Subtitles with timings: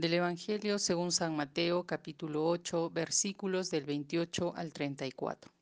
[0.00, 5.52] Del Evangelio según San Mateo capítulo 8 versículos del 28 al 34.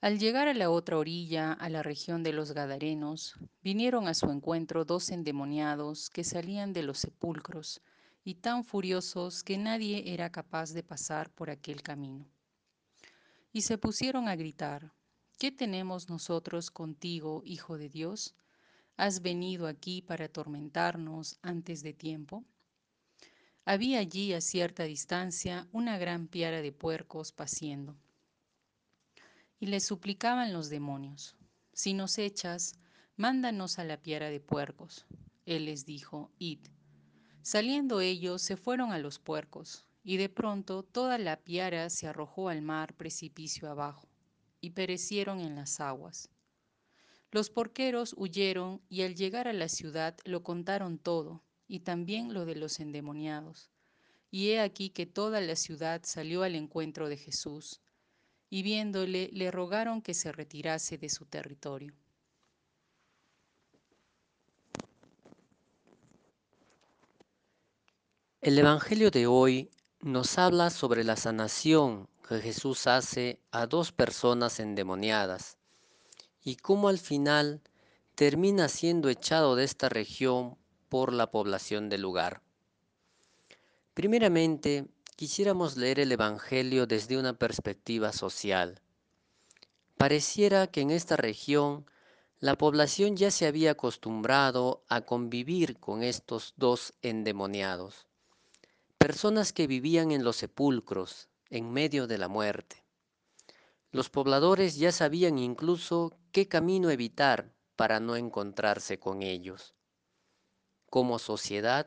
[0.00, 4.30] Al llegar a la otra orilla, a la región de los Gadarenos, vinieron a su
[4.30, 7.82] encuentro dos endemoniados que salían de los sepulcros
[8.24, 12.26] y tan furiosos que nadie era capaz de pasar por aquel camino.
[13.52, 14.94] Y se pusieron a gritar,
[15.38, 18.34] ¿qué tenemos nosotros contigo, Hijo de Dios?
[18.98, 22.44] ¿Has venido aquí para atormentarnos antes de tiempo?
[23.64, 27.96] Había allí a cierta distancia una gran piara de puercos paciendo
[29.60, 31.36] y le suplicaban los demonios,
[31.72, 32.74] si nos echas,
[33.14, 35.06] mándanos a la piara de puercos.
[35.46, 36.66] Él les dijo, id.
[37.42, 42.48] Saliendo ellos se fueron a los puercos, y de pronto toda la piara se arrojó
[42.48, 44.08] al mar precipicio abajo,
[44.60, 46.30] y perecieron en las aguas.
[47.30, 52.46] Los porqueros huyeron y al llegar a la ciudad lo contaron todo, y también lo
[52.46, 53.70] de los endemoniados.
[54.30, 57.82] Y he aquí que toda la ciudad salió al encuentro de Jesús,
[58.48, 61.94] y viéndole le rogaron que se retirase de su territorio.
[68.40, 69.70] El Evangelio de hoy
[70.00, 75.57] nos habla sobre la sanación que Jesús hace a dos personas endemoniadas
[76.48, 77.60] y cómo al final
[78.14, 80.56] termina siendo echado de esta región
[80.88, 82.40] por la población del lugar.
[83.92, 88.80] Primeramente, quisiéramos leer el Evangelio desde una perspectiva social.
[89.98, 91.84] Pareciera que en esta región
[92.40, 98.06] la población ya se había acostumbrado a convivir con estos dos endemoniados,
[98.96, 102.87] personas que vivían en los sepulcros, en medio de la muerte.
[103.90, 109.74] Los pobladores ya sabían incluso qué camino evitar para no encontrarse con ellos.
[110.90, 111.86] Como sociedad,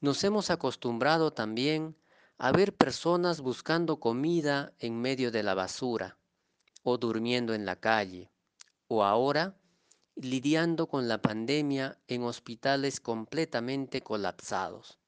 [0.00, 1.96] nos hemos acostumbrado también
[2.38, 6.18] a ver personas buscando comida en medio de la basura,
[6.82, 8.30] o durmiendo en la calle,
[8.88, 9.56] o ahora
[10.14, 14.98] lidiando con la pandemia en hospitales completamente colapsados.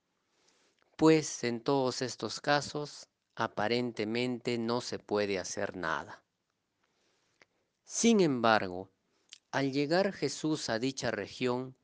[0.96, 3.08] Pues en todos estos casos
[3.44, 6.22] aparentemente no se puede hacer nada.
[7.84, 8.90] Sin embargo,
[9.50, 11.74] al llegar Jesús a dicha región,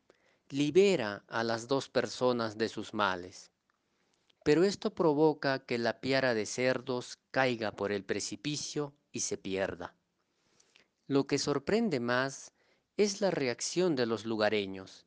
[0.51, 3.51] libera a las dos personas de sus males
[4.45, 9.97] pero esto provoca que la piara de cerdos caiga por el precipicio y se pierda.
[11.07, 12.53] Lo que sorprende más
[12.99, 15.07] es la reacción de los lugareños,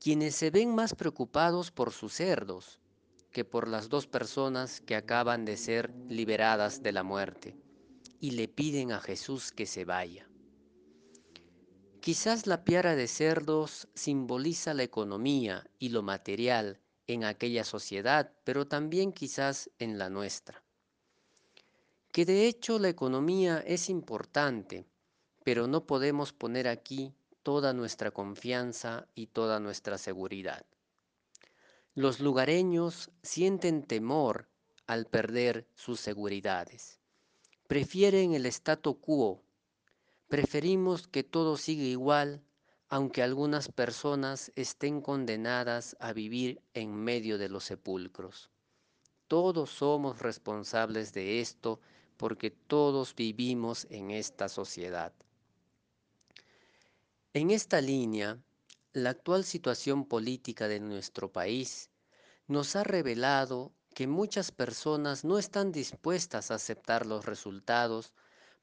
[0.00, 2.80] quienes se ven más preocupados por sus cerdos
[3.36, 7.54] que por las dos personas que acaban de ser liberadas de la muerte,
[8.18, 10.26] y le piden a Jesús que se vaya.
[12.00, 18.66] Quizás la piara de cerdos simboliza la economía y lo material en aquella sociedad, pero
[18.66, 20.64] también quizás en la nuestra.
[22.12, 24.86] Que de hecho la economía es importante,
[25.44, 30.64] pero no podemos poner aquí toda nuestra confianza y toda nuestra seguridad.
[31.96, 34.50] Los lugareños sienten temor
[34.86, 37.00] al perder sus seguridades.
[37.68, 39.42] Prefieren el statu quo.
[40.28, 42.42] Preferimos que todo siga igual
[42.90, 48.50] aunque algunas personas estén condenadas a vivir en medio de los sepulcros.
[49.26, 51.80] Todos somos responsables de esto
[52.18, 55.14] porque todos vivimos en esta sociedad.
[57.32, 58.38] En esta línea,
[58.96, 61.90] la actual situación política de nuestro país
[62.46, 68.14] nos ha revelado que muchas personas no están dispuestas a aceptar los resultados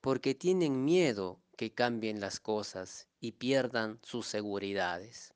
[0.02, 5.36] porque tienen miedo que cambien las cosas y pierdan sus seguridades.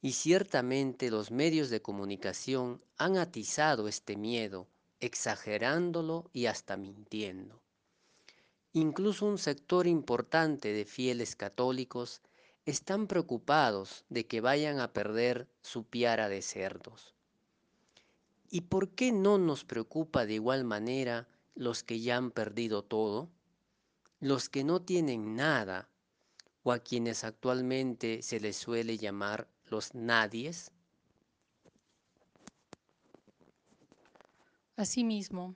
[0.00, 4.68] Y ciertamente los medios de comunicación han atizado este miedo,
[5.00, 7.60] exagerándolo y hasta mintiendo.
[8.72, 12.22] Incluso un sector importante de fieles católicos
[12.70, 17.14] están preocupados de que vayan a perder su piara de cerdos.
[18.48, 23.28] ¿Y por qué no nos preocupa de igual manera los que ya han perdido todo?
[24.20, 25.88] Los que no tienen nada
[26.62, 30.72] o a quienes actualmente se les suele llamar los nadies?
[34.76, 35.54] Asimismo,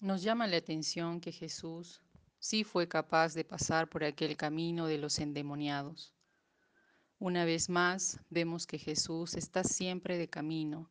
[0.00, 2.00] nos llama la atención que Jesús
[2.38, 6.17] sí fue capaz de pasar por aquel camino de los endemoniados.
[7.20, 10.88] Una vez más, vemos que Jesús está siempre de camino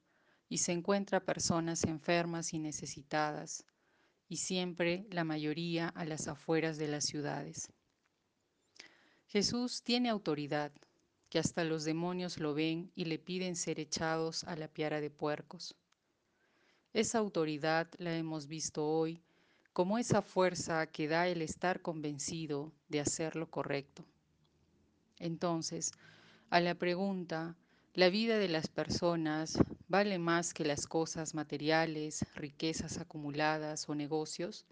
[0.49, 3.63] y se encuentra personas enfermas y necesitadas,
[4.27, 7.71] y siempre la mayoría a las afueras de las ciudades.
[9.27, 10.73] Jesús tiene autoridad,
[11.29, 15.09] que hasta los demonios lo ven y le piden ser echados a la piara de
[15.09, 15.75] puercos.
[16.93, 19.21] Esa autoridad la hemos visto hoy
[19.71, 24.03] como esa fuerza que da el estar convencido de hacer lo correcto.
[25.19, 25.91] Entonces,
[26.49, 27.57] a la pregunta,
[27.93, 34.65] ¿la vida de las personas vale más que las cosas materiales, riquezas acumuladas o negocios?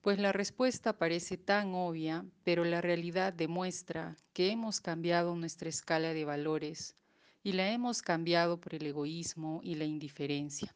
[0.00, 6.14] Pues la respuesta parece tan obvia, pero la realidad demuestra que hemos cambiado nuestra escala
[6.14, 6.94] de valores
[7.42, 10.74] y la hemos cambiado por el egoísmo y la indiferencia.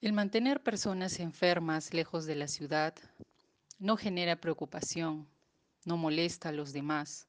[0.00, 2.94] El mantener personas enfermas lejos de la ciudad
[3.78, 5.26] no genera preocupación,
[5.84, 7.28] no molesta a los demás.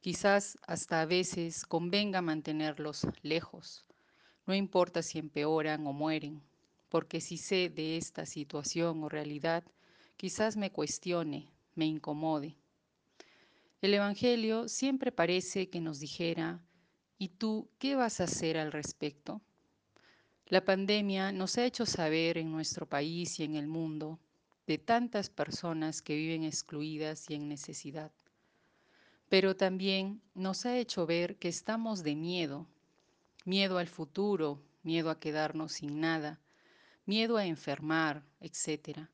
[0.00, 3.84] Quizás hasta a veces convenga mantenerlos lejos.
[4.46, 6.42] No importa si empeoran o mueren,
[6.88, 9.64] porque si sé de esta situación o realidad,
[10.16, 12.56] quizás me cuestione, me incomode.
[13.80, 16.62] El Evangelio siempre parece que nos dijera,
[17.18, 19.40] ¿y tú qué vas a hacer al respecto?
[20.46, 24.20] La pandemia nos ha hecho saber en nuestro país y en el mundo
[24.66, 28.10] de tantas personas que viven excluidas y en necesidad.
[29.28, 32.66] Pero también nos ha hecho ver que estamos de miedo,
[33.44, 36.40] miedo al futuro, miedo a quedarnos sin nada,
[37.06, 39.08] miedo a enfermar, etc.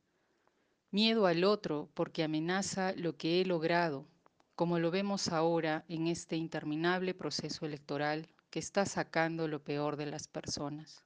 [0.90, 4.06] Miedo al otro porque amenaza lo que he logrado,
[4.54, 10.06] como lo vemos ahora en este interminable proceso electoral que está sacando lo peor de
[10.06, 11.04] las personas.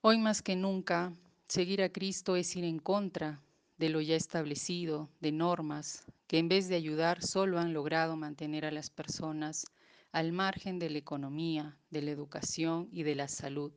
[0.00, 1.14] Hoy más que nunca,
[1.48, 3.40] seguir a Cristo es ir en contra
[3.78, 8.64] de lo ya establecido, de normas que en vez de ayudar solo han logrado mantener
[8.64, 9.66] a las personas
[10.12, 13.72] al margen de la economía, de la educación y de la salud.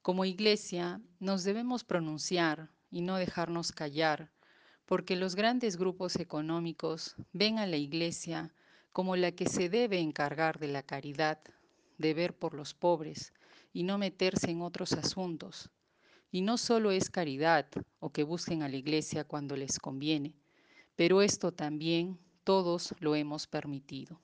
[0.00, 4.30] Como iglesia nos debemos pronunciar y no dejarnos callar,
[4.86, 8.52] porque los grandes grupos económicos ven a la iglesia
[8.92, 11.38] como la que se debe encargar de la caridad,
[11.98, 13.32] de ver por los pobres,
[13.72, 15.70] y no meterse en otros asuntos.
[16.32, 17.66] Y no solo es caridad
[18.00, 20.34] o que busquen a la iglesia cuando les conviene,
[20.96, 24.18] pero esto también todos lo hemos permitido.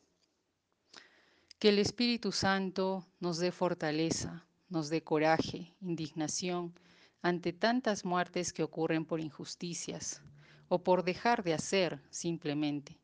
[1.58, 6.72] Que el Espíritu Santo nos dé fortaleza, nos dé coraje, indignación
[7.20, 10.22] ante tantas muertes que ocurren por injusticias
[10.68, 12.98] o por dejar de hacer simplemente.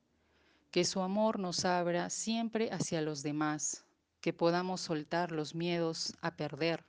[0.70, 3.84] Que su amor nos abra siempre hacia los demás,
[4.22, 6.86] que podamos soltar los miedos a perder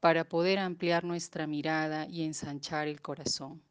[0.00, 3.62] para poder ampliar nuestra mirada y ensanchar el corazón.